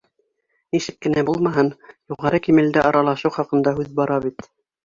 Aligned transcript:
Нисек 0.77 0.97
кенә 1.07 1.23
булмаһын, 1.27 1.69
юғары 2.13 2.41
кимәлдә 2.47 2.87
аралашыу 2.93 3.37
хаҡында 3.39 3.75
һүҙ 3.81 3.93
бара 4.01 4.19
бит. 4.29 4.53